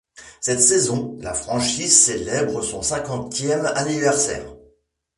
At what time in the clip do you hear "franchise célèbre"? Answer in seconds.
1.35-2.63